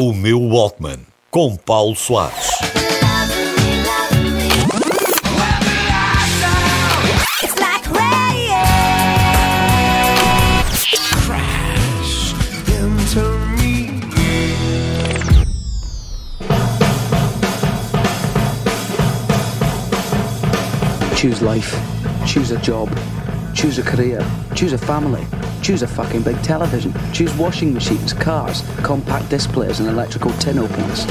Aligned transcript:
O 0.00 0.12
meu 0.12 0.40
Walkman, 0.40 1.00
com 1.28 1.56
Paulo 1.56 1.96
Soares. 1.96 2.50
Choose 21.16 21.42
life. 21.42 21.76
Choose 22.24 22.52
a 22.52 22.56
job. 22.58 22.88
Choose 23.52 23.80
a 23.80 23.82
career. 23.82 24.20
Choose 24.54 24.76
a 24.76 24.78
family. 24.78 25.26
Choose 25.62 25.82
a 25.82 25.88
fucking 25.88 26.22
big 26.22 26.40
television. 26.42 26.92
Choose 27.12 27.34
washing 27.36 27.72
machines, 27.74 28.12
cars, 28.12 28.62
compact 28.82 29.28
displays, 29.28 29.80
and 29.80 29.88
electrical 29.88 30.32
tin 30.38 30.58
openers. 30.58 31.06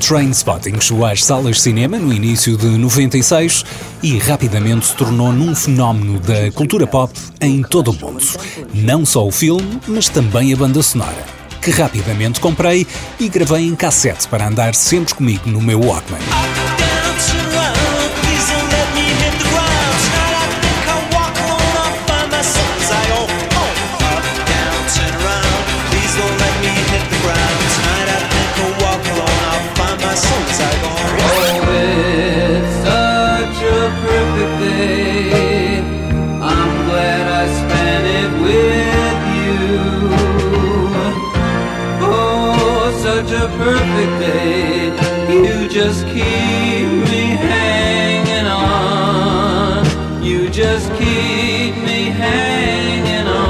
Trainspotting 0.00 0.80
chegou 0.80 1.04
às 1.04 1.22
salas 1.22 1.56
de 1.56 1.62
cinema 1.62 1.98
no 1.98 2.10
início 2.10 2.56
de 2.56 2.66
96 2.66 3.62
e 4.02 4.16
rapidamente 4.16 4.86
se 4.86 4.94
tornou 4.94 5.30
num 5.32 5.54
fenómeno 5.54 6.18
da 6.20 6.50
cultura 6.52 6.86
pop 6.86 7.12
em 7.42 7.62
todo 7.62 7.90
o 7.90 7.94
mundo. 7.94 8.24
Não 8.72 9.04
só 9.04 9.26
o 9.26 9.30
filme, 9.30 9.78
mas 9.86 10.08
também 10.08 10.50
a 10.54 10.56
banda 10.56 10.82
sonora, 10.82 11.26
que 11.60 11.70
rapidamente 11.70 12.40
comprei 12.40 12.86
e 13.20 13.28
gravei 13.28 13.66
em 13.66 13.74
cassete 13.74 14.26
para 14.28 14.48
andar 14.48 14.74
sempre 14.74 15.14
comigo 15.14 15.46
no 15.50 15.60
meu 15.60 15.80
Walkman. 15.80 16.20
Perfect 43.24 44.20
day. 44.20 44.92
You 45.28 45.68
just 45.68 46.04
keep 46.06 46.88
me 47.10 47.36
hanging 47.36 48.46
on. 48.46 49.84
You 50.22 50.48
just 50.50 50.88
keep 50.96 51.74
me 51.84 52.10
hanging 52.10 53.26
on. 53.26 53.48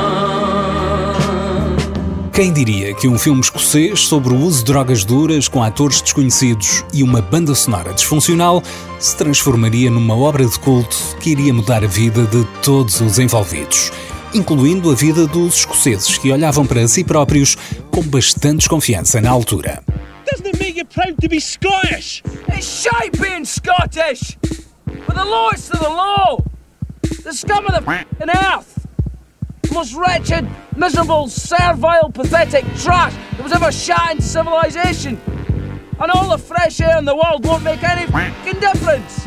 Quem 2.33 2.53
diria 2.53 2.95
que 2.95 3.09
um 3.09 3.19
filme 3.19 3.41
escocês 3.41 4.07
sobre 4.07 4.33
o 4.33 4.41
uso 4.41 4.59
de 4.59 4.65
drogas 4.67 5.05
duras 5.05 5.49
com 5.49 5.63
atores 5.63 6.01
desconhecidos 6.01 6.85
e 6.93 7.03
uma 7.03 7.21
banda 7.21 7.55
sonora 7.55 7.93
disfuncional 7.93 8.63
se 8.99 9.17
transformaria 9.17 9.91
numa 9.91 10.17
obra 10.17 10.47
de 10.47 10.59
culto 10.59 10.97
que 11.21 11.31
iria 11.31 11.53
mudar 11.53 11.83
a 11.83 11.89
vida 11.89 12.25
de 12.27 12.45
todos 12.63 13.01
os 13.01 13.19
envolvidos? 13.19 13.91
Incluindo 14.35 14.91
a 14.91 14.95
vida 14.95 15.27
dos 15.27 15.59
escoceses 15.59 16.19
que 16.19 16.31
olhavam 16.31 16.67
para 16.67 16.87
si 16.87 17.05
próprios 17.05 17.57
com 17.91 18.03
bastante 18.03 18.59
desconfiança 18.59 19.21
na 19.21 19.31
altura. 19.31 19.83
Doesn't 20.31 20.47
it 20.47 20.59
make 20.59 20.79
you 20.79 20.85
proud 20.85 21.17
to 21.21 21.29
be 21.29 21.41
Scottish? 21.41 22.23
It's 22.49 22.67
shite 22.67 23.19
being 23.19 23.45
Scottish! 23.45 24.37
But 25.07 25.17
the 25.17 25.25
law 25.25 25.51
is 25.51 25.69
to 25.69 25.79
the 25.79 25.89
law! 25.89 26.39
The 27.25 27.33
scum 27.33 27.67
of 27.67 27.73
the 27.73 27.91
f***ing 27.91 28.29
earth! 28.29 28.87
The 29.63 29.75
most 29.75 29.95
wretched, 29.95 30.49
miserable, 30.77 31.29
servile, 31.29 32.11
pathetic 32.13 32.65
trash 32.77 33.15
that 33.33 33.43
was 33.43 33.53
ever 33.53 33.73
shot 33.73 34.17
in 34.17 34.21
civilization! 34.21 35.21
And 36.01 36.11
all 36.11 36.29
the 36.29 36.39
fresh 36.39 36.81
air 36.81 36.99
in 36.99 37.05
the 37.05 37.17
world 37.17 37.45
won't 37.47 37.65
make 37.65 37.83
any 37.83 38.03
f***ing 38.03 38.61
difference! 38.61 39.27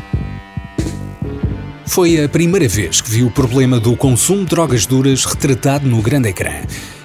Foi 1.92 2.24
a 2.24 2.26
primeira 2.26 2.66
vez 2.66 3.02
que 3.02 3.10
vi 3.10 3.22
o 3.22 3.30
problema 3.30 3.78
do 3.78 3.94
consumo 3.94 4.44
de 4.44 4.46
drogas 4.46 4.86
duras 4.86 5.26
retratado 5.26 5.86
no 5.86 6.00
grande 6.00 6.30
ecrã. 6.30 6.62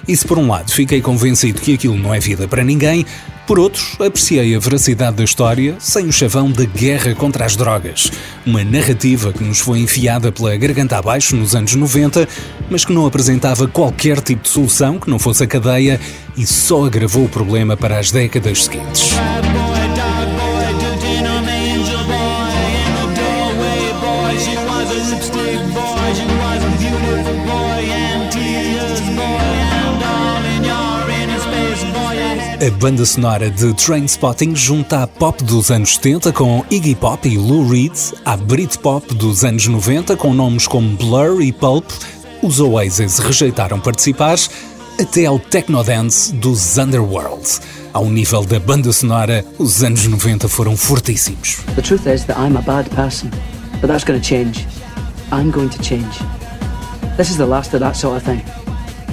E 0.08 0.16
se 0.16 0.26
por 0.26 0.38
um 0.38 0.48
lado 0.48 0.72
fiquei 0.72 1.02
convencido 1.02 1.60
que 1.60 1.74
aquilo 1.74 1.94
não 1.94 2.14
é 2.14 2.18
vida 2.18 2.48
para 2.48 2.64
ninguém, 2.64 3.04
por 3.46 3.58
outro, 3.58 3.82
apreciei 4.02 4.56
a 4.56 4.58
veracidade 4.58 5.18
da 5.18 5.24
história 5.24 5.76
sem 5.78 6.06
o 6.06 6.12
chavão 6.12 6.50
da 6.50 6.64
guerra 6.64 7.14
contra 7.14 7.44
as 7.44 7.54
drogas. 7.54 8.10
Uma 8.46 8.64
narrativa 8.64 9.30
que 9.30 9.44
nos 9.44 9.58
foi 9.58 9.80
enfiada 9.80 10.32
pela 10.32 10.56
garganta 10.56 10.96
abaixo 10.96 11.36
nos 11.36 11.54
anos 11.54 11.74
90, 11.74 12.26
mas 12.70 12.86
que 12.86 12.92
não 12.94 13.04
apresentava 13.04 13.68
qualquer 13.68 14.22
tipo 14.22 14.44
de 14.44 14.48
solução 14.48 14.98
que 14.98 15.10
não 15.10 15.18
fosse 15.18 15.44
a 15.44 15.46
cadeia 15.46 16.00
e 16.34 16.46
só 16.46 16.86
agravou 16.86 17.26
o 17.26 17.28
problema 17.28 17.76
para 17.76 17.98
as 17.98 18.10
décadas 18.10 18.64
seguintes. 18.64 19.10
A 32.60 32.70
banda 32.72 33.06
sonora 33.06 33.48
de 33.48 33.72
Trainspotting 33.72 34.56
junta 34.56 35.04
a 35.04 35.06
pop 35.06 35.44
dos 35.44 35.70
anos 35.70 35.94
70 35.94 36.32
com 36.32 36.64
Iggy 36.68 36.96
Pop 36.96 37.28
e 37.28 37.38
Lou 37.38 37.68
Reed, 37.68 37.92
a 38.24 38.36
Britpop 38.36 39.14
dos 39.14 39.44
anos 39.44 39.68
90 39.68 40.16
com 40.16 40.34
nomes 40.34 40.66
como 40.66 40.96
Blur 40.96 41.40
e 41.40 41.52
Pulp, 41.52 41.84
os 42.42 42.58
Oasis 42.58 43.20
rejeitaram 43.20 43.78
participar, 43.78 44.36
até 45.00 45.26
ao 45.26 45.38
Technodance 45.38 46.34
dos 46.34 46.76
Underworld. 46.76 47.60
Ao 47.92 48.10
nível 48.10 48.44
da 48.44 48.58
banda 48.58 48.92
sonora, 48.92 49.44
os 49.56 49.84
anos 49.84 50.04
90 50.08 50.48
foram 50.48 50.76
fortíssimos. 50.76 51.58
The 51.76 51.82
truth 51.82 52.08
is 52.12 52.24
that 52.24 52.40
I'm 52.40 52.58
a 52.58 52.62
bad 52.62 52.90
person, 52.90 53.30
but 53.80 53.86
that's 53.86 54.02
going 54.02 54.20
to 54.20 54.26
change. 54.26 54.66
I'm 55.30 55.52
going 55.52 55.68
to 55.68 55.80
change. 55.80 56.18
This 57.16 57.30
is 57.30 57.36
the 57.36 57.46
last 57.46 57.72
of 57.72 57.78
that 57.82 57.96
sort 57.96 58.16
of 58.16 58.24
thing. 58.24 58.42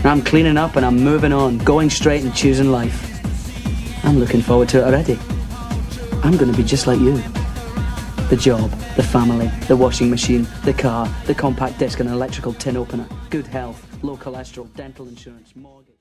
I'm 0.03 0.23
cleaning 0.23 0.57
up 0.57 0.75
and 0.77 0.83
I'm 0.83 1.03
moving 1.03 1.31
on, 1.31 1.59
going 1.59 1.91
straight 1.91 2.23
and 2.23 2.33
choosing 2.33 2.71
life. 2.71 3.04
I'm 4.03 4.19
looking 4.19 4.41
forward 4.41 4.69
to 4.69 4.79
it 4.79 4.83
already. 4.83 5.19
I'm 6.23 6.37
going 6.37 6.51
to 6.51 6.57
be 6.57 6.63
just 6.63 6.87
like 6.87 6.99
you. 6.99 7.21
The 8.29 8.37
job, 8.39 8.71
the 8.95 9.03
family, 9.03 9.47
the 9.67 9.75
washing 9.75 10.09
machine, 10.09 10.47
the 10.63 10.73
car, 10.73 11.07
the 11.25 11.35
compact 11.35 11.77
disc 11.79 11.99
and 11.99 12.09
electrical 12.09 12.53
tin 12.53 12.77
opener, 12.77 13.07
good 13.29 13.47
health, 13.47 13.85
low 14.03 14.17
cholesterol, 14.17 14.73
dental 14.75 15.07
insurance, 15.07 15.55
mortgage. 15.55 15.94